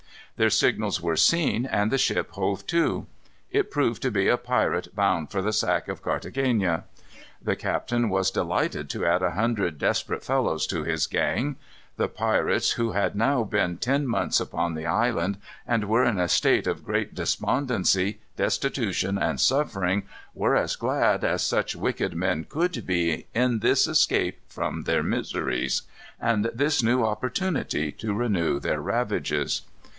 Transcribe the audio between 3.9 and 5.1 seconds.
to be a pirate